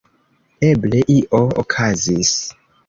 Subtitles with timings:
[0.69, 2.37] Eble, io okazis.